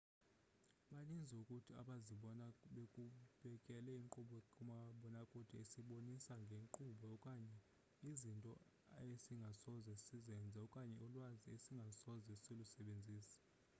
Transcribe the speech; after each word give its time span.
baninzi 0.93 1.37
kuthi 1.47 1.71
abazibona 1.81 2.45
bebukele 3.41 3.91
inkqubo 4.01 4.37
kamabonakude 4.53 5.53
esibonisa 5.63 6.33
ngeenkqubo 6.43 7.05
okanye 7.15 7.57
izinto 8.09 8.53
esingasoze 9.13 9.93
sizenze 10.05 10.57
okanye 10.65 10.93
ulwazi 11.07 11.45
esingasoze 11.55 12.33
silusebenzise 12.43 13.37